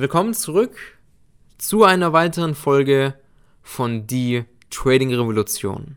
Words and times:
Willkommen 0.00 0.32
zurück 0.32 0.76
zu 1.58 1.82
einer 1.82 2.12
weiteren 2.12 2.54
Folge 2.54 3.14
von 3.62 4.06
Die 4.06 4.44
Trading 4.70 5.12
Revolution. 5.12 5.96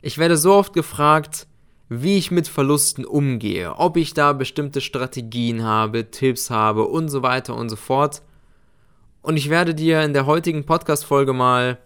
Ich 0.00 0.18
werde 0.18 0.36
so 0.36 0.52
oft 0.54 0.72
gefragt, 0.72 1.46
wie 1.88 2.18
ich 2.18 2.32
mit 2.32 2.48
Verlusten 2.48 3.04
umgehe, 3.04 3.76
ob 3.76 3.96
ich 3.96 4.12
da 4.12 4.32
bestimmte 4.32 4.80
Strategien 4.80 5.62
habe, 5.62 6.10
Tipps 6.10 6.50
habe 6.50 6.88
und 6.88 7.10
so 7.10 7.22
weiter 7.22 7.54
und 7.54 7.68
so 7.68 7.76
fort. 7.76 8.22
Und 9.20 9.36
ich 9.36 9.50
werde 9.50 9.76
dir 9.76 10.02
in 10.02 10.14
der 10.14 10.26
heutigen 10.26 10.66
Podcast-Folge 10.66 11.32
mal 11.32 11.78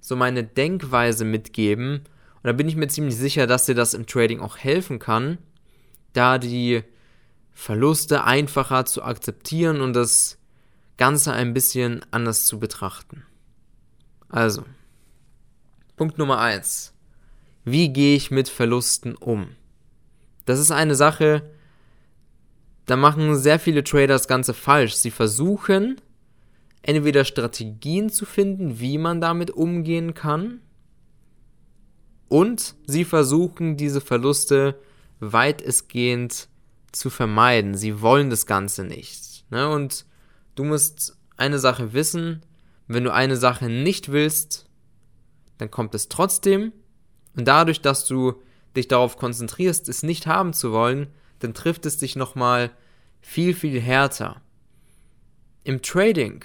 so 0.00 0.16
meine 0.16 0.42
Denkweise 0.42 1.24
mitgeben. 1.24 1.98
Und 1.98 2.42
da 2.42 2.50
bin 2.50 2.68
ich 2.68 2.74
mir 2.74 2.88
ziemlich 2.88 3.14
sicher, 3.14 3.46
dass 3.46 3.66
dir 3.66 3.76
das 3.76 3.94
im 3.94 4.06
Trading 4.06 4.40
auch 4.40 4.56
helfen 4.56 4.98
kann, 4.98 5.38
da 6.14 6.38
die 6.38 6.82
Verluste 7.52 8.24
einfacher 8.24 8.86
zu 8.86 9.04
akzeptieren 9.04 9.82
und 9.82 9.92
das 9.92 10.39
Ganze 11.00 11.32
ein 11.32 11.54
bisschen 11.54 12.04
anders 12.10 12.44
zu 12.44 12.60
betrachten. 12.60 13.24
Also, 14.28 14.64
Punkt 15.96 16.18
Nummer 16.18 16.40
eins: 16.40 16.92
Wie 17.64 17.88
gehe 17.88 18.14
ich 18.14 18.30
mit 18.30 18.50
Verlusten 18.50 19.14
um? 19.14 19.56
Das 20.44 20.58
ist 20.58 20.70
eine 20.70 20.94
Sache, 20.94 21.50
da 22.84 22.96
machen 22.96 23.34
sehr 23.38 23.58
viele 23.58 23.82
Trader 23.82 24.08
das 24.08 24.28
Ganze 24.28 24.52
falsch. 24.52 24.92
Sie 24.92 25.10
versuchen 25.10 25.98
entweder 26.82 27.24
Strategien 27.24 28.10
zu 28.10 28.26
finden, 28.26 28.78
wie 28.78 28.98
man 28.98 29.22
damit 29.22 29.50
umgehen 29.50 30.12
kann, 30.12 30.60
und 32.28 32.74
sie 32.86 33.06
versuchen 33.06 33.78
diese 33.78 34.02
Verluste 34.02 34.78
weitestgehend 35.18 36.48
zu 36.92 37.08
vermeiden. 37.08 37.74
Sie 37.74 38.02
wollen 38.02 38.28
das 38.28 38.44
Ganze 38.44 38.84
nicht. 38.84 39.50
Ne? 39.50 39.66
Und 39.66 40.04
Du 40.54 40.64
musst 40.64 41.16
eine 41.36 41.58
Sache 41.58 41.92
wissen, 41.92 42.42
wenn 42.86 43.04
du 43.04 43.12
eine 43.12 43.36
Sache 43.36 43.68
nicht 43.68 44.10
willst, 44.10 44.66
dann 45.58 45.70
kommt 45.70 45.94
es 45.94 46.08
trotzdem. 46.08 46.72
Und 47.36 47.46
dadurch, 47.46 47.80
dass 47.80 48.06
du 48.06 48.34
dich 48.76 48.88
darauf 48.88 49.16
konzentrierst, 49.16 49.88
es 49.88 50.02
nicht 50.02 50.26
haben 50.26 50.52
zu 50.52 50.72
wollen, 50.72 51.08
dann 51.38 51.54
trifft 51.54 51.86
es 51.86 51.98
dich 51.98 52.16
nochmal 52.16 52.70
viel, 53.20 53.54
viel 53.54 53.80
härter. 53.80 54.42
Im 55.64 55.82
Trading, 55.82 56.44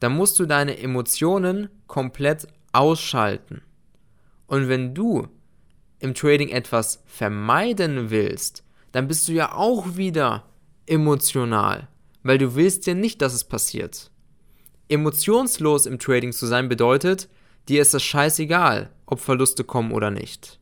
da 0.00 0.08
musst 0.08 0.38
du 0.38 0.46
deine 0.46 0.78
Emotionen 0.78 1.68
komplett 1.86 2.46
ausschalten. 2.72 3.62
Und 4.46 4.68
wenn 4.68 4.94
du 4.94 5.28
im 5.98 6.14
Trading 6.14 6.48
etwas 6.48 7.02
vermeiden 7.06 8.10
willst, 8.10 8.64
dann 8.92 9.08
bist 9.08 9.28
du 9.28 9.32
ja 9.32 9.52
auch 9.52 9.96
wieder 9.96 10.44
emotional 10.86 11.88
weil 12.22 12.38
du 12.38 12.54
willst 12.54 12.86
ja 12.86 12.94
nicht, 12.94 13.22
dass 13.22 13.34
es 13.34 13.44
passiert. 13.44 14.10
Emotionslos 14.88 15.86
im 15.86 15.98
Trading 15.98 16.32
zu 16.32 16.46
sein 16.46 16.68
bedeutet, 16.68 17.28
dir 17.68 17.82
ist 17.82 17.94
es 17.94 18.02
scheißegal, 18.02 18.90
ob 19.06 19.20
Verluste 19.20 19.64
kommen 19.64 19.92
oder 19.92 20.10
nicht. 20.10 20.58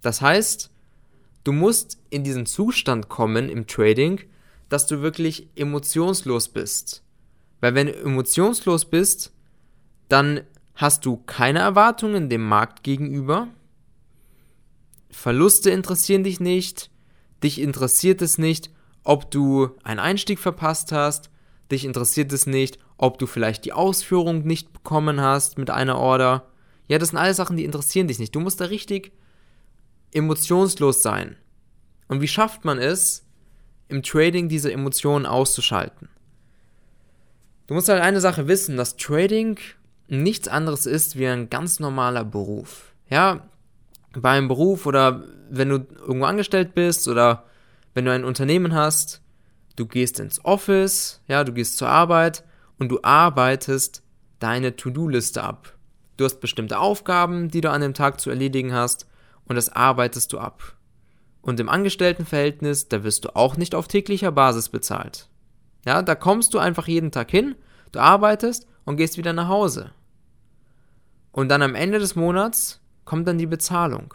Das 0.00 0.20
heißt, 0.20 0.70
du 1.44 1.52
musst 1.52 1.98
in 2.10 2.24
diesen 2.24 2.46
Zustand 2.46 3.08
kommen 3.08 3.48
im 3.48 3.66
Trading, 3.66 4.20
dass 4.68 4.86
du 4.86 5.00
wirklich 5.00 5.48
emotionslos 5.56 6.48
bist. 6.48 7.02
Weil 7.60 7.74
wenn 7.74 7.88
du 7.88 7.94
emotionslos 7.94 8.84
bist, 8.84 9.32
dann 10.08 10.42
hast 10.74 11.04
du 11.04 11.16
keine 11.16 11.60
Erwartungen 11.60 12.28
dem 12.28 12.46
Markt 12.46 12.82
gegenüber. 12.82 13.48
Verluste 15.10 15.70
interessieren 15.70 16.22
dich 16.22 16.38
nicht, 16.38 16.90
dich 17.42 17.60
interessiert 17.60 18.22
es 18.22 18.38
nicht, 18.38 18.70
ob 19.08 19.30
du 19.30 19.70
einen 19.84 20.00
Einstieg 20.00 20.38
verpasst 20.38 20.92
hast, 20.92 21.30
dich 21.72 21.86
interessiert 21.86 22.30
es 22.30 22.46
nicht, 22.46 22.78
ob 22.98 23.18
du 23.18 23.26
vielleicht 23.26 23.64
die 23.64 23.72
Ausführung 23.72 24.46
nicht 24.46 24.70
bekommen 24.74 25.22
hast 25.22 25.56
mit 25.56 25.70
einer 25.70 25.96
Order. 25.96 26.46
Ja, 26.88 26.98
das 26.98 27.08
sind 27.08 27.16
alles 27.16 27.38
Sachen, 27.38 27.56
die 27.56 27.64
interessieren 27.64 28.06
dich 28.06 28.18
nicht. 28.18 28.34
Du 28.34 28.40
musst 28.40 28.60
da 28.60 28.66
richtig 28.66 29.12
emotionslos 30.12 31.00
sein. 31.00 31.36
Und 32.08 32.20
wie 32.20 32.28
schafft 32.28 32.66
man 32.66 32.76
es, 32.76 33.24
im 33.88 34.02
Trading 34.02 34.50
diese 34.50 34.70
Emotionen 34.70 35.24
auszuschalten? 35.24 36.10
Du 37.66 37.72
musst 37.72 37.88
halt 37.88 38.02
eine 38.02 38.20
Sache 38.20 38.46
wissen, 38.46 38.76
dass 38.76 38.98
Trading 38.98 39.58
nichts 40.08 40.48
anderes 40.48 40.84
ist 40.84 41.16
wie 41.16 41.28
ein 41.28 41.48
ganz 41.48 41.80
normaler 41.80 42.26
Beruf. 42.26 42.92
Ja, 43.08 43.48
beim 44.12 44.48
Beruf 44.48 44.84
oder 44.84 45.24
wenn 45.48 45.70
du 45.70 45.86
irgendwo 45.98 46.26
angestellt 46.26 46.74
bist 46.74 47.08
oder 47.08 47.44
wenn 47.98 48.04
du 48.04 48.12
ein 48.12 48.24
Unternehmen 48.24 48.74
hast, 48.76 49.22
du 49.74 49.84
gehst 49.84 50.20
ins 50.20 50.44
Office, 50.44 51.20
ja, 51.26 51.42
du 51.42 51.52
gehst 51.52 51.78
zur 51.78 51.88
Arbeit 51.88 52.44
und 52.78 52.90
du 52.90 53.00
arbeitest 53.02 54.04
deine 54.38 54.76
To-Do-Liste 54.76 55.42
ab. 55.42 55.76
Du 56.16 56.24
hast 56.24 56.38
bestimmte 56.38 56.78
Aufgaben, 56.78 57.48
die 57.48 57.60
du 57.60 57.72
an 57.72 57.80
dem 57.80 57.94
Tag 57.94 58.20
zu 58.20 58.30
erledigen 58.30 58.72
hast 58.72 59.08
und 59.46 59.56
das 59.56 59.68
arbeitest 59.68 60.32
du 60.32 60.38
ab. 60.38 60.76
Und 61.42 61.58
im 61.58 61.68
Angestelltenverhältnis, 61.68 62.86
da 62.86 63.02
wirst 63.02 63.24
du 63.24 63.34
auch 63.34 63.56
nicht 63.56 63.74
auf 63.74 63.88
täglicher 63.88 64.30
Basis 64.30 64.68
bezahlt. 64.68 65.28
Ja, 65.84 66.00
da 66.02 66.14
kommst 66.14 66.54
du 66.54 66.60
einfach 66.60 66.86
jeden 66.86 67.10
Tag 67.10 67.32
hin, 67.32 67.56
du 67.90 67.98
arbeitest 67.98 68.68
und 68.84 68.96
gehst 68.96 69.18
wieder 69.18 69.32
nach 69.32 69.48
Hause. 69.48 69.90
Und 71.32 71.48
dann 71.48 71.62
am 71.62 71.74
Ende 71.74 71.98
des 71.98 72.14
Monats 72.14 72.80
kommt 73.04 73.26
dann 73.26 73.38
die 73.38 73.46
Bezahlung. 73.46 74.14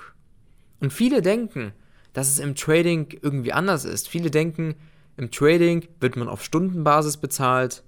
Und 0.79 0.93
viele 0.93 1.21
denken, 1.21 1.73
dass 2.13 2.29
es 2.29 2.39
im 2.39 2.55
Trading 2.55 3.17
irgendwie 3.21 3.53
anders 3.53 3.85
ist. 3.85 4.07
Viele 4.07 4.31
denken, 4.31 4.75
im 5.17 5.31
Trading 5.31 5.87
wird 5.99 6.15
man 6.15 6.29
auf 6.29 6.43
Stundenbasis 6.43 7.17
bezahlt, 7.17 7.83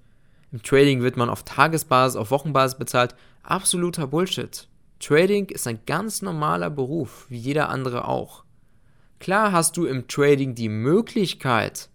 im 0.52 0.62
Trading 0.62 1.02
wird 1.02 1.16
man 1.16 1.28
auf 1.28 1.42
Tagesbasis, 1.42 2.16
auf 2.16 2.30
Wochenbasis 2.30 2.78
bezahlt. 2.78 3.14
Absoluter 3.42 4.06
Bullshit. 4.06 4.68
Trading 5.00 5.46
ist 5.46 5.66
ein 5.66 5.80
ganz 5.86 6.22
normaler 6.22 6.70
Beruf, 6.70 7.26
wie 7.28 7.38
jeder 7.38 7.68
andere 7.68 8.06
auch. 8.08 8.44
Klar 9.18 9.52
hast 9.52 9.76
du 9.76 9.86
im 9.86 10.08
Trading 10.08 10.54
die 10.54 10.68
Möglichkeit, 10.68 11.88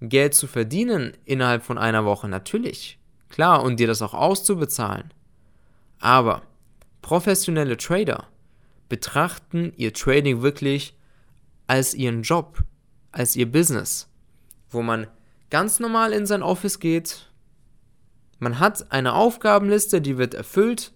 Geld 0.00 0.34
zu 0.34 0.46
verdienen 0.46 1.12
innerhalb 1.24 1.62
von 1.62 1.78
einer 1.78 2.04
Woche, 2.04 2.28
natürlich. 2.28 2.98
Klar, 3.28 3.62
und 3.62 3.78
dir 3.78 3.86
das 3.86 4.02
auch 4.02 4.14
auszubezahlen. 4.14 5.14
Aber 6.00 6.42
professionelle 7.00 7.76
Trader 7.76 8.26
betrachten 8.88 9.72
ihr 9.76 9.92
Trading 9.94 10.42
wirklich 10.42 10.94
als 11.72 11.94
ihren 11.94 12.20
Job, 12.20 12.62
als 13.12 13.34
ihr 13.34 13.50
Business, 13.50 14.06
wo 14.68 14.82
man 14.82 15.06
ganz 15.48 15.80
normal 15.80 16.12
in 16.12 16.26
sein 16.26 16.42
Office 16.42 16.80
geht, 16.80 17.30
man 18.38 18.58
hat 18.58 18.92
eine 18.92 19.14
Aufgabenliste, 19.14 20.02
die 20.02 20.18
wird 20.18 20.34
erfüllt, 20.34 20.92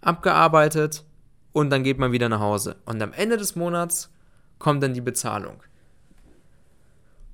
abgearbeitet 0.00 1.04
und 1.52 1.68
dann 1.68 1.84
geht 1.84 1.98
man 1.98 2.12
wieder 2.12 2.30
nach 2.30 2.40
Hause. 2.40 2.76
Und 2.86 3.02
am 3.02 3.12
Ende 3.12 3.36
des 3.36 3.56
Monats 3.56 4.10
kommt 4.58 4.82
dann 4.82 4.94
die 4.94 5.02
Bezahlung. 5.02 5.62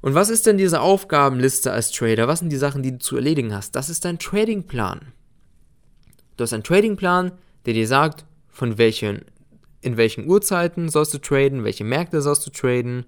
Und 0.01 0.17
was 0.17 0.29
ist 0.29 0.47
denn 0.47 0.59
diese 0.59 0.81
Aufgabenliste 0.81 1.71
als 1.71 1.93
Trader? 1.93 2.27
Was 2.27 2.41
sind 2.41 2.51
die 2.51 2.57
Sachen, 2.57 2.83
die 2.83 2.91
du 2.91 2.99
zu 2.99 3.15
erledigen 3.15 3.55
hast? 3.55 3.77
Das 3.77 3.91
ist 3.91 4.05
dein 4.05 4.19
Tradingplan. 4.19 5.13
Du 6.37 6.43
hast 6.43 6.53
einen 6.53 6.65
Tradingplan, 6.65 7.31
der 7.65 7.75
dir 7.75 7.87
sagt, 7.87 8.25
von 8.49 8.77
welchen 8.77 9.25
in 9.83 9.97
welchen 9.97 10.27
Uhrzeiten 10.29 10.89
sollst 10.89 11.13
du 11.13 11.19
traden, 11.19 11.65
welche 11.65 11.85
Märkte 11.85 12.23
sollst 12.23 12.47
du 12.47 12.51
traden, 12.51 13.05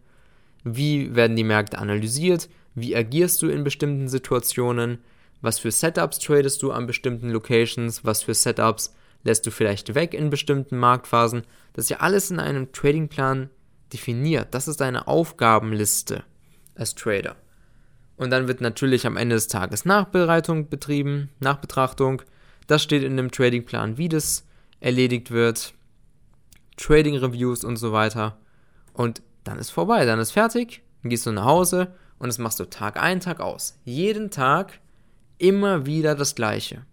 wie 0.64 1.14
werden 1.14 1.36
die 1.36 1.44
Märkte 1.44 1.78
analysiert, 1.78 2.48
wie 2.74 2.96
agierst 2.96 3.40
du 3.40 3.48
in 3.48 3.64
bestimmten 3.64 4.08
Situationen, 4.08 4.98
was 5.40 5.58
für 5.58 5.70
Setups 5.70 6.18
tradest 6.18 6.62
du 6.62 6.72
an 6.72 6.86
bestimmten 6.86 7.30
Locations, 7.30 8.04
was 8.04 8.22
für 8.22 8.34
Setups 8.34 8.94
lässt 9.22 9.46
du 9.46 9.50
vielleicht 9.50 9.94
weg 9.94 10.14
in 10.14 10.30
bestimmten 10.30 10.76
Marktphasen. 10.76 11.42
Das 11.72 11.84
ist 11.84 11.90
ja 11.90 11.98
alles 11.98 12.30
in 12.30 12.40
einem 12.40 12.72
Tradingplan 12.72 13.50
definiert. 13.92 14.48
Das 14.52 14.68
ist 14.68 14.80
deine 14.80 15.06
Aufgabenliste 15.06 16.24
als 16.74 16.94
Trader. 16.94 17.36
Und 18.16 18.30
dann 18.30 18.48
wird 18.48 18.60
natürlich 18.60 19.06
am 19.06 19.16
Ende 19.16 19.36
des 19.36 19.48
Tages 19.48 19.84
Nachbereitung 19.84 20.68
betrieben, 20.68 21.30
Nachbetrachtung. 21.40 22.22
Das 22.66 22.82
steht 22.82 23.02
in 23.02 23.16
dem 23.16 23.30
Tradingplan, 23.30 23.98
wie 23.98 24.08
das 24.08 24.46
erledigt 24.80 25.30
wird. 25.30 25.74
Trading 26.76 27.16
Reviews 27.16 27.64
und 27.64 27.76
so 27.76 27.92
weiter. 27.92 28.38
Und 28.92 29.22
dann 29.44 29.58
ist 29.58 29.70
vorbei, 29.70 30.04
dann 30.04 30.18
ist 30.18 30.32
fertig, 30.32 30.82
dann 31.02 31.10
gehst 31.10 31.26
du 31.26 31.32
nach 31.32 31.44
Hause 31.44 31.94
und 32.18 32.28
das 32.28 32.38
machst 32.38 32.60
du 32.60 32.64
Tag 32.64 32.96
ein, 32.96 33.20
Tag 33.20 33.40
aus. 33.40 33.78
Jeden 33.84 34.30
Tag 34.30 34.80
immer 35.38 35.86
wieder 35.86 36.14
das 36.14 36.34
Gleiche. 36.34 36.86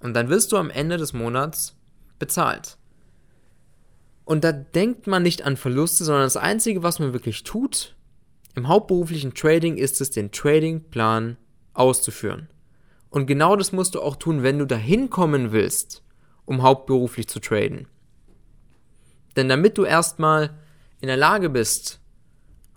Und 0.00 0.14
dann 0.14 0.28
wirst 0.28 0.52
du 0.52 0.56
am 0.56 0.70
Ende 0.70 0.96
des 0.96 1.12
Monats 1.12 1.76
bezahlt. 2.18 2.78
Und 4.24 4.44
da 4.44 4.52
denkt 4.52 5.06
man 5.06 5.22
nicht 5.22 5.42
an 5.42 5.56
Verluste, 5.56 6.04
sondern 6.04 6.24
das 6.24 6.36
Einzige, 6.36 6.82
was 6.82 6.98
man 6.98 7.12
wirklich 7.12 7.42
tut, 7.42 7.96
im 8.54 8.68
hauptberuflichen 8.68 9.34
Trading 9.34 9.76
ist 9.76 10.00
es, 10.00 10.10
den 10.10 10.30
Tradingplan 10.30 11.36
auszuführen. 11.74 12.48
Und 13.10 13.26
genau 13.26 13.56
das 13.56 13.72
musst 13.72 13.94
du 13.94 14.00
auch 14.00 14.16
tun, 14.16 14.42
wenn 14.42 14.58
du 14.58 14.66
dahin 14.66 15.10
kommen 15.10 15.52
willst, 15.52 16.02
um 16.44 16.62
hauptberuflich 16.62 17.28
zu 17.28 17.40
traden. 17.40 17.88
Denn 19.36 19.48
damit 19.48 19.78
du 19.78 19.84
erstmal 19.84 20.50
in 21.00 21.08
der 21.08 21.16
Lage 21.16 21.50
bist, 21.50 22.00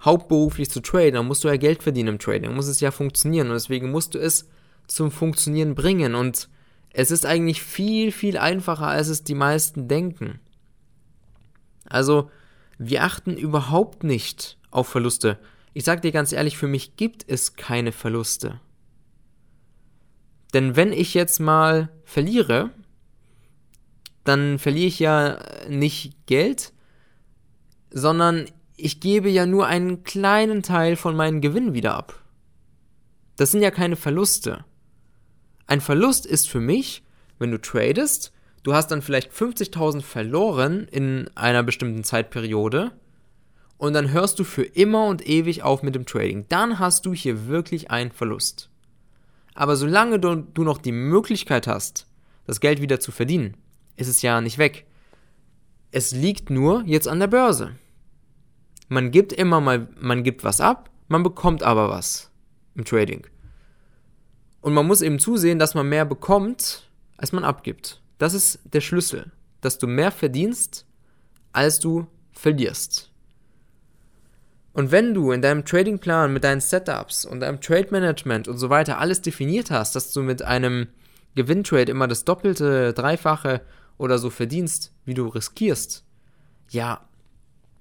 hauptberuflich 0.02 0.70
zu 0.70 0.82
traden, 0.82 1.16
dann 1.16 1.28
musst 1.28 1.44
du 1.44 1.48
ja 1.48 1.58
Geld 1.58 1.84
verdienen 1.84 2.10
im 2.10 2.20
Trading, 2.20 2.54
muss 2.54 2.68
es 2.68 2.80
ja 2.80 2.92
funktionieren 2.92 3.48
und 3.48 3.54
deswegen 3.54 3.92
musst 3.92 4.16
du 4.16 4.20
es 4.20 4.48
zum 4.88 5.12
Funktionieren 5.12 5.76
bringen 5.76 6.16
und 6.16 6.50
es 6.92 7.12
ist 7.12 7.26
eigentlich 7.26 7.62
viel, 7.62 8.12
viel 8.12 8.38
einfacher, 8.38 8.88
als 8.88 9.10
es 9.10 9.24
die 9.24 9.36
meisten 9.36 9.88
denken. 9.88 10.40
Also, 11.90 12.30
wir 12.78 13.04
achten 13.04 13.36
überhaupt 13.36 14.04
nicht 14.04 14.58
auf 14.72 14.88
Verluste. 14.88 15.40
Ich 15.74 15.84
sag 15.84 16.02
dir 16.02 16.12
ganz 16.12 16.32
ehrlich, 16.32 16.58
für 16.58 16.68
mich 16.68 16.96
gibt 16.96 17.26
es 17.28 17.56
keine 17.56 17.92
Verluste. 17.92 18.62
Denn 20.54 20.78
wenn 20.78 20.94
ich 20.94 21.14
jetzt 21.14 21.40
mal 21.40 21.90
verliere, 22.06 22.72
dann 24.26 24.60
verliere 24.60 24.88
ich 24.88 25.00
ja 25.00 25.40
nicht 25.70 26.26
Geld, 26.26 26.74
sondern 27.92 28.46
ich 28.76 29.00
gebe 29.00 29.30
ja 29.30 29.46
nur 29.46 29.68
einen 29.68 30.04
kleinen 30.04 30.64
Teil 30.64 30.98
von 30.98 31.16
meinem 31.16 31.40
Gewinn 31.40 31.74
wieder 31.74 31.96
ab. 31.96 32.22
Das 33.38 33.52
sind 33.52 33.62
ja 33.62 33.72
keine 33.72 33.96
Verluste. 33.96 34.66
Ein 35.68 35.80
Verlust 35.80 36.26
ist 36.26 36.50
für 36.50 36.60
mich, 36.60 37.04
wenn 37.40 37.52
du 37.52 37.62
tradest, 37.62 38.34
du 38.64 38.74
hast 38.74 38.92
dann 38.92 39.02
vielleicht 39.02 39.32
50.000 39.32 40.02
verloren 40.02 40.88
in 40.90 41.30
einer 41.36 41.64
bestimmten 41.64 42.04
Zeitperiode 42.04 42.92
und 43.78 43.94
dann 43.94 44.12
hörst 44.12 44.40
du 44.40 44.44
für 44.44 44.64
immer 44.64 45.06
und 45.08 45.28
ewig 45.28 45.64
auf 45.64 45.84
mit 45.84 45.96
dem 45.96 46.06
Trading. 46.06 46.46
Dann 46.50 46.80
hast 46.80 47.06
du 47.06 47.14
hier 47.14 47.48
wirklich 47.48 47.92
einen 47.92 48.12
Verlust. 48.12 48.70
Aber 49.54 49.76
solange 49.76 50.20
du, 50.20 50.36
du 50.36 50.64
noch 50.64 50.80
die 50.80 50.92
Möglichkeit 50.92 51.68
hast, 51.68 52.08
das 52.46 52.60
Geld 52.60 52.82
wieder 52.82 53.00
zu 53.00 53.12
verdienen, 53.12 53.56
ist 53.96 54.08
es 54.08 54.22
ja 54.22 54.42
nicht 54.42 54.58
weg. 54.58 54.86
Es 55.92 56.12
liegt 56.12 56.50
nur 56.50 56.84
jetzt 56.86 57.08
an 57.08 57.20
der 57.20 57.28
Börse. 57.28 57.76
Man 58.88 59.12
gibt 59.12 59.34
immer 59.34 59.62
mal, 59.62 59.88
man 60.00 60.24
gibt 60.24 60.44
was 60.44 60.62
ab, 60.62 60.90
man 61.08 61.24
bekommt 61.24 61.64
aber 61.64 61.90
was 61.90 62.32
im 62.76 62.86
Trading. 62.86 63.26
Und 64.62 64.74
man 64.74 64.88
muss 64.88 65.02
eben 65.02 65.20
zusehen, 65.20 65.60
dass 65.60 65.76
man 65.76 65.88
mehr 65.88 66.06
bekommt, 66.06 66.90
als 67.18 67.32
man 67.32 67.44
abgibt. 67.44 68.02
Das 68.18 68.34
ist 68.34 68.60
der 68.74 68.82
Schlüssel, 68.82 69.32
dass 69.62 69.78
du 69.78 69.88
mehr 69.88 70.12
verdienst, 70.12 70.86
als 71.54 71.80
du 71.80 72.08
verlierst. 72.34 73.12
Und 74.74 74.92
wenn 74.92 75.14
du 75.14 75.32
in 75.32 75.42
deinem 75.42 75.64
Tradingplan 75.64 76.34
mit 76.34 76.44
deinen 76.44 76.60
Setups 76.60 77.24
und 77.24 77.40
deinem 77.40 77.62
Trade 77.62 77.88
Management 77.92 78.50
und 78.50 78.58
so 78.58 78.70
weiter 78.70 79.00
alles 79.00 79.22
definiert 79.22 79.72
hast, 79.72 79.96
dass 79.96 80.12
du 80.12 80.22
mit 80.22 80.42
einem 80.42 80.88
Gewinntrade 81.36 81.92
immer 81.92 82.08
das 82.08 82.26
Doppelte, 82.26 82.94
Dreifache 82.94 83.62
oder 83.98 84.18
so 84.18 84.30
verdienst, 84.30 84.92
wie 85.06 85.14
du 85.14 85.28
riskierst, 85.28 86.04
ja, 86.70 87.02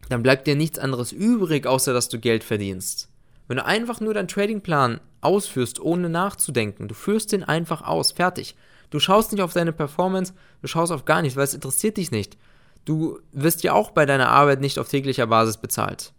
dann 0.08 0.22
bleibt 0.22 0.46
dir 0.46 0.56
nichts 0.56 0.78
anderes 0.78 1.12
übrig, 1.12 1.66
außer 1.66 1.92
dass 1.92 2.08
du 2.08 2.18
Geld 2.18 2.44
verdienst. 2.44 3.08
Wenn 3.48 3.56
du 3.56 3.64
einfach 3.64 4.00
nur 4.00 4.14
deinen 4.14 4.28
Tradingplan 4.28 5.00
ausführst, 5.20 5.80
ohne 5.80 6.08
nachzudenken, 6.08 6.88
du 6.88 6.94
führst 6.94 7.32
den 7.32 7.44
einfach 7.44 7.82
aus, 7.82 8.12
fertig. 8.12 8.56
Du 8.90 9.00
schaust 9.00 9.32
nicht 9.32 9.42
auf 9.42 9.52
deine 9.52 9.72
Performance, 9.72 10.34
du 10.62 10.68
schaust 10.68 10.92
auf 10.92 11.04
gar 11.04 11.22
nichts, 11.22 11.36
weil 11.36 11.44
es 11.44 11.54
interessiert 11.54 11.96
dich 11.96 12.10
nicht. 12.10 12.36
Du 12.84 13.18
wirst 13.32 13.62
ja 13.62 13.72
auch 13.72 13.90
bei 13.90 14.06
deiner 14.06 14.28
Arbeit 14.28 14.60
nicht 14.60 14.78
auf 14.78 14.88
täglicher 14.88 15.26
Basis 15.26 15.56
bezahlt. 15.56 16.12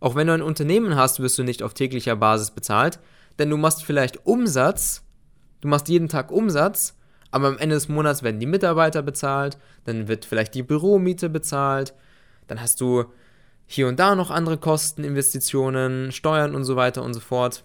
Auch 0.00 0.14
wenn 0.14 0.26
du 0.26 0.34
ein 0.34 0.42
Unternehmen 0.42 0.96
hast, 0.96 1.20
wirst 1.20 1.38
du 1.38 1.42
nicht 1.42 1.62
auf 1.62 1.74
täglicher 1.74 2.16
Basis 2.16 2.50
bezahlt, 2.50 2.98
denn 3.38 3.50
du 3.50 3.56
machst 3.56 3.84
vielleicht 3.84 4.26
Umsatz, 4.26 5.02
du 5.60 5.68
machst 5.68 5.88
jeden 5.88 6.08
Tag 6.08 6.30
Umsatz, 6.30 6.96
aber 7.30 7.48
am 7.48 7.58
Ende 7.58 7.74
des 7.74 7.88
Monats 7.88 8.22
werden 8.22 8.40
die 8.40 8.46
Mitarbeiter 8.46 9.02
bezahlt, 9.02 9.58
dann 9.84 10.08
wird 10.08 10.24
vielleicht 10.24 10.54
die 10.54 10.62
Büromiete 10.62 11.28
bezahlt, 11.28 11.94
dann 12.46 12.60
hast 12.60 12.80
du 12.80 13.04
hier 13.66 13.86
und 13.86 13.98
da 13.98 14.14
noch 14.14 14.30
andere 14.30 14.56
Kosten, 14.56 15.04
Investitionen, 15.04 16.10
Steuern 16.10 16.54
und 16.54 16.64
so 16.64 16.76
weiter 16.76 17.02
und 17.02 17.12
so 17.12 17.20
fort. 17.20 17.64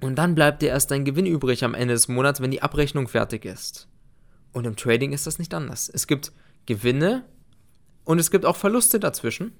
Und 0.00 0.16
dann 0.16 0.34
bleibt 0.34 0.62
dir 0.62 0.68
erst 0.68 0.90
dein 0.90 1.04
Gewinn 1.04 1.26
übrig 1.26 1.64
am 1.64 1.74
Ende 1.74 1.94
des 1.94 2.06
Monats, 2.06 2.40
wenn 2.40 2.50
die 2.50 2.62
Abrechnung 2.62 3.08
fertig 3.08 3.44
ist. 3.44 3.88
Und 4.52 4.66
im 4.66 4.76
Trading 4.76 5.12
ist 5.12 5.26
das 5.26 5.38
nicht 5.38 5.52
anders. 5.52 5.90
Es 5.92 6.06
gibt 6.06 6.32
Gewinne 6.66 7.24
und 8.04 8.18
es 8.18 8.30
gibt 8.30 8.44
auch 8.44 8.56
Verluste 8.56 9.00
dazwischen. 9.00 9.52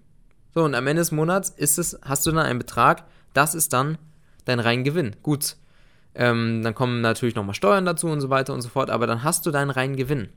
So, 0.54 0.62
und 0.62 0.74
am 0.74 0.86
Ende 0.86 1.00
des 1.00 1.12
Monats 1.12 1.50
ist 1.50 1.78
es, 1.78 1.98
hast 2.02 2.24
du 2.26 2.30
dann 2.30 2.46
einen 2.46 2.58
Betrag, 2.58 3.04
das 3.34 3.54
ist 3.54 3.72
dann 3.72 3.98
dein 4.44 4.60
rein 4.60 4.84
Gewinn. 4.84 5.16
Gut, 5.22 5.56
ähm, 6.16 6.62
dann 6.62 6.74
kommen 6.74 7.00
natürlich 7.00 7.34
nochmal 7.34 7.54
Steuern 7.54 7.84
dazu 7.84 8.08
und 8.08 8.20
so 8.20 8.30
weiter 8.30 8.54
und 8.54 8.62
so 8.62 8.68
fort, 8.68 8.90
aber 8.90 9.06
dann 9.06 9.22
hast 9.22 9.46
du 9.46 9.50
deinen 9.50 9.70
reinen 9.70 9.96
Gewinn. 9.96 10.28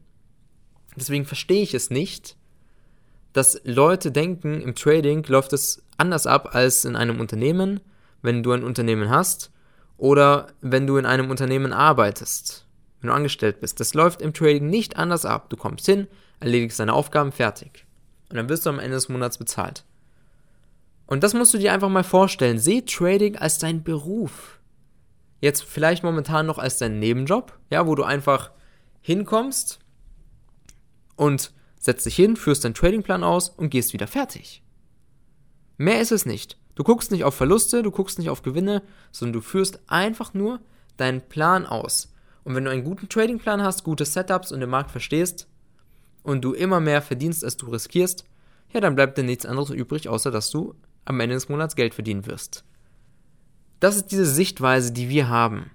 Deswegen 0.96 1.26
verstehe 1.26 1.64
ich 1.64 1.74
es 1.74 1.90
nicht, 1.90 2.36
dass 3.34 3.62
Leute 3.64 4.12
denken, 4.12 4.62
im 4.62 4.76
Trading 4.76 5.24
läuft 5.28 5.54
es 5.54 5.84
anders 5.98 6.28
ab 6.28 6.50
als 6.54 6.86
in 6.86 6.96
einem 6.96 7.20
Unternehmen, 7.20 7.80
wenn 8.22 8.44
du 8.44 8.52
ein 8.52 8.64
Unternehmen 8.64 9.10
hast 9.10 9.52
oder 9.98 10.48
wenn 10.62 10.88
du 10.88 10.98
in 10.98 11.06
einem 11.06 11.30
Unternehmen 11.30 11.74
arbeitest, 11.74 12.66
wenn 13.00 13.10
du 13.10 13.14
angestellt 13.14 13.62
bist. 13.62 13.80
Das 13.80 13.94
läuft 13.94 14.22
im 14.22 14.34
Trading 14.34 14.70
nicht 14.70 14.98
anders 14.98 15.26
ab. 15.26 15.50
Du 15.50 15.58
kommst 15.58 15.86
hin, 15.86 16.08
erledigst 16.40 16.80
deine 16.80 16.94
Aufgaben 16.94 17.32
fertig. 17.32 17.86
Und 18.30 18.38
dann 18.38 18.50
wirst 18.50 18.66
du 18.66 18.70
am 18.70 18.80
Ende 18.80 18.96
des 18.96 19.10
Monats 19.10 19.38
bezahlt. 19.38 19.84
Und 21.06 21.24
das 21.24 21.34
musst 21.34 21.54
du 21.54 21.58
dir 21.58 21.74
einfach 21.74 21.90
mal 21.90 22.04
vorstellen. 22.04 22.60
Seh 22.60 22.82
Trading 22.82 23.38
als 23.38 23.58
dein 23.58 23.84
Beruf. 23.84 24.59
Jetzt 25.42 25.64
vielleicht 25.64 26.04
momentan 26.04 26.46
noch 26.46 26.58
als 26.58 26.78
dein 26.78 27.00
Nebenjob, 27.00 27.58
ja, 27.70 27.88
wo 27.88 27.96
du 27.96 28.04
einfach 28.04 28.52
hinkommst 29.02 29.80
und 31.16 31.54
setzt 31.80 32.06
dich 32.06 32.16
hin, 32.16 32.36
führst 32.36 32.66
deinen 32.66 32.74
Tradingplan 32.74 33.24
aus 33.24 33.50
und 33.50 33.70
gehst 33.70 33.94
wieder 33.94 34.08
fertig. 34.08 34.62
Mehr 35.78 36.02
ist 36.02 36.12
es 36.12 36.26
nicht. 36.26 36.58
Du 36.76 36.84
guckst 36.84 37.12
nicht 37.12 37.24
auf 37.24 37.36
Verluste, 37.36 37.84
du 37.84 37.92
guckst 37.92 38.20
nicht 38.20 38.30
auf 38.30 38.42
Gewinne, 38.42 38.84
sondern 39.12 39.34
du 39.34 39.42
führst 39.42 39.80
einfach 39.88 40.34
nur 40.34 40.60
deinen 40.98 41.22
Plan 41.22 41.66
aus. 41.66 42.14
Und 42.44 42.56
wenn 42.56 42.66
du 42.66 42.72
einen 42.72 42.84
guten 42.84 43.10
Tradingplan 43.10 43.62
hast, 43.62 43.84
gute 43.84 44.06
Setups 44.06 44.52
und 44.52 44.60
den 44.60 44.70
Markt 44.70 44.92
verstehst 44.92 45.48
und 46.24 46.42
du 46.42 46.54
immer 46.54 46.80
mehr 46.80 47.02
verdienst, 47.02 47.44
als 47.44 47.58
du 47.58 47.68
riskierst, 47.68 48.26
ja, 48.74 48.82
dann 48.82 48.96
bleibt 48.96 49.18
dir 49.18 49.24
nichts 49.24 49.46
anderes 49.46 49.70
übrig, 49.72 50.10
außer 50.10 50.32
dass 50.32 50.52
du 50.52 50.76
am 51.06 51.20
Ende 51.20 51.36
des 51.36 51.50
Monats 51.50 51.76
Geld 51.76 51.94
verdienen 51.94 52.26
wirst. 52.26 52.64
Das 53.80 53.96
ist 53.96 54.08
diese 54.08 54.26
Sichtweise, 54.26 54.92
die 54.92 55.10
wir 55.10 55.30
haben. 55.30 55.72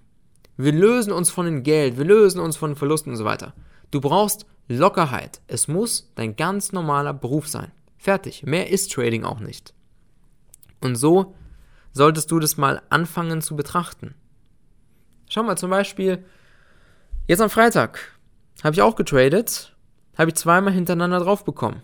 Wir 0.57 0.73
lösen 0.73 1.13
uns 1.13 1.31
von 1.31 1.47
dem 1.47 1.63
Geld, 1.63 1.99
wir 1.99 2.05
lösen 2.05 2.41
uns 2.41 2.57
von 2.57 2.77
Verlusten 2.77 3.11
und 3.11 3.17
so 3.17 3.25
weiter. 3.25 3.55
Du 3.91 4.01
brauchst 4.01 4.47
Lockerheit. 4.69 5.41
Es 5.47 5.69
muss 5.69 6.13
dein 6.15 6.37
ganz 6.37 6.73
normaler 6.73 7.13
Beruf 7.13 7.49
sein. 7.49 7.73
Fertig. 7.99 8.43
Mehr 8.45 8.71
ist 8.71 8.93
Trading 8.93 9.25
auch 9.25 9.41
nicht. 9.41 9.75
Und 10.81 10.97
so 10.97 11.35
solltest 11.93 12.31
du 12.31 12.39
das 12.39 12.57
mal 12.57 12.83
anfangen 12.91 13.41
zu 13.41 13.57
betrachten. 13.57 14.15
Schau 15.29 15.43
mal 15.43 15.57
zum 15.57 15.71
Beispiel, 15.71 16.25
jetzt 17.27 17.41
am 17.41 17.51
Freitag 17.51 18.19
habe 18.63 18.75
ich 18.75 18.83
auch 18.83 18.97
getradet, 18.97 19.75
habe 20.17 20.31
ich 20.31 20.37
zweimal 20.37 20.73
hintereinander 20.73 21.21
drauf 21.21 21.45
bekommen. 21.45 21.83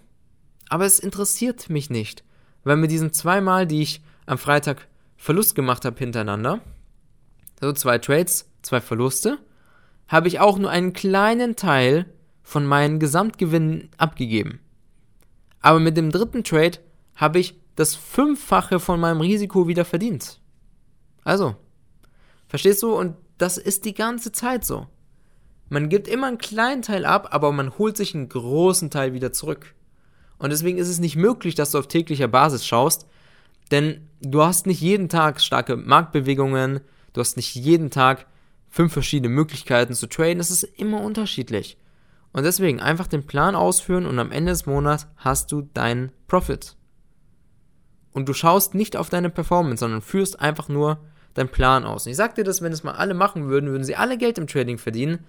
Aber 0.68 0.84
es 0.84 0.98
interessiert 0.98 1.70
mich 1.70 1.90
nicht, 1.90 2.22
weil 2.64 2.76
mit 2.76 2.90
diesen 2.90 3.12
zweimal, 3.12 3.66
die 3.66 3.82
ich 3.82 4.02
am 4.26 4.38
Freitag 4.38 4.86
Verlust 5.20 5.54
gemacht 5.54 5.84
habe 5.84 5.98
hintereinander, 5.98 6.60
also 7.60 7.74
zwei 7.74 7.98
Trades, 7.98 8.50
zwei 8.62 8.80
Verluste, 8.80 9.36
habe 10.08 10.28
ich 10.28 10.40
auch 10.40 10.56
nur 10.56 10.70
einen 10.70 10.94
kleinen 10.94 11.56
Teil 11.56 12.06
von 12.42 12.64
meinen 12.64 12.98
Gesamtgewinnen 12.98 13.90
abgegeben. 13.98 14.60
Aber 15.60 15.78
mit 15.78 15.98
dem 15.98 16.10
dritten 16.10 16.42
Trade 16.42 16.78
habe 17.16 17.38
ich 17.38 17.60
das 17.76 17.96
Fünffache 17.96 18.80
von 18.80 18.98
meinem 18.98 19.20
Risiko 19.20 19.68
wieder 19.68 19.84
verdient. 19.84 20.40
Also, 21.22 21.54
verstehst 22.48 22.82
du? 22.82 22.94
Und 22.94 23.14
das 23.36 23.58
ist 23.58 23.84
die 23.84 23.94
ganze 23.94 24.32
Zeit 24.32 24.64
so. 24.64 24.86
Man 25.68 25.90
gibt 25.90 26.08
immer 26.08 26.28
einen 26.28 26.38
kleinen 26.38 26.80
Teil 26.80 27.04
ab, 27.04 27.28
aber 27.32 27.52
man 27.52 27.76
holt 27.76 27.98
sich 27.98 28.14
einen 28.14 28.30
großen 28.30 28.88
Teil 28.88 29.12
wieder 29.12 29.34
zurück. 29.34 29.74
Und 30.38 30.48
deswegen 30.48 30.78
ist 30.78 30.88
es 30.88 30.98
nicht 30.98 31.16
möglich, 31.16 31.56
dass 31.56 31.72
du 31.72 31.78
auf 31.78 31.88
täglicher 31.88 32.26
Basis 32.26 32.66
schaust, 32.66 33.06
denn 33.70 34.08
du 34.20 34.42
hast 34.42 34.66
nicht 34.66 34.80
jeden 34.80 35.08
Tag 35.08 35.40
starke 35.40 35.76
Marktbewegungen, 35.76 36.80
du 37.12 37.20
hast 37.20 37.36
nicht 37.36 37.54
jeden 37.54 37.90
Tag 37.90 38.26
fünf 38.68 38.92
verschiedene 38.92 39.32
Möglichkeiten 39.32 39.94
zu 39.94 40.06
traden, 40.06 40.40
es 40.40 40.50
ist 40.50 40.62
immer 40.62 41.00
unterschiedlich. 41.00 41.76
Und 42.32 42.44
deswegen 42.44 42.80
einfach 42.80 43.08
den 43.08 43.26
Plan 43.26 43.56
ausführen 43.56 44.06
und 44.06 44.18
am 44.18 44.30
Ende 44.30 44.52
des 44.52 44.66
Monats 44.66 45.08
hast 45.16 45.50
du 45.50 45.62
deinen 45.62 46.12
Profit. 46.28 46.76
Und 48.12 48.28
du 48.28 48.32
schaust 48.32 48.74
nicht 48.74 48.96
auf 48.96 49.08
deine 49.08 49.30
Performance, 49.30 49.80
sondern 49.80 50.00
führst 50.00 50.40
einfach 50.40 50.68
nur 50.68 50.98
deinen 51.34 51.48
Plan 51.48 51.84
aus. 51.84 52.06
Und 52.06 52.10
ich 52.10 52.16
sag 52.16 52.34
dir 52.34 52.44
das, 52.44 52.62
wenn 52.62 52.72
es 52.72 52.84
mal 52.84 52.92
alle 52.94 53.14
machen 53.14 53.48
würden, 53.48 53.70
würden 53.70 53.84
sie 53.84 53.96
alle 53.96 54.18
Geld 54.18 54.38
im 54.38 54.46
Trading 54.46 54.78
verdienen. 54.78 55.24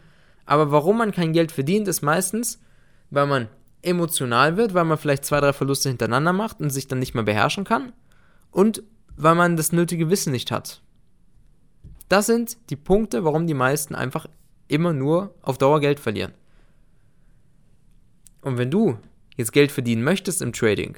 Aber 0.46 0.72
warum 0.72 0.98
man 0.98 1.12
kein 1.12 1.34
Geld 1.34 1.52
verdient, 1.52 1.88
ist 1.88 2.02
meistens, 2.02 2.60
weil 3.10 3.28
man 3.28 3.48
emotional 3.84 4.58
wird, 4.58 4.74
weil 4.74 4.86
man 4.86 4.98
vielleicht 4.98 5.26
zwei, 5.26 5.40
drei 5.40 5.54
Verluste 5.54 5.90
hintereinander 5.90 6.34
macht 6.34 6.60
und 6.60 6.70
sich 6.70 6.88
dann 6.88 7.00
nicht 7.00 7.16
mehr 7.16 7.24
beherrschen 7.24 7.64
kann. 7.64 7.94
Und 8.52 8.84
weil 9.18 9.36
man 9.36 9.58
das 9.58 9.72
nötige 9.72 10.10
Wissen 10.10 10.32
nicht 10.32 10.52
hat. 10.52 10.82
Das 12.10 12.26
sind 12.26 12.58
die 12.70 12.76
Punkte, 12.76 13.24
warum 13.24 13.48
die 13.48 13.54
meisten 13.54 13.96
einfach 13.96 14.28
immer 14.68 14.94
nur 14.94 15.34
auf 15.42 15.58
Dauer 15.58 15.80
Geld 15.80 16.00
verlieren. 16.00 16.34
Und 18.42 18.58
wenn 18.58 18.72
du 18.72 18.98
jetzt 19.38 19.54
Geld 19.54 19.72
verdienen 19.72 20.04
möchtest 20.04 20.42
im 20.42 20.54
Trading, 20.54 20.98